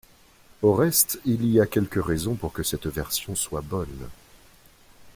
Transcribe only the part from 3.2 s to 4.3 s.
soit bonne.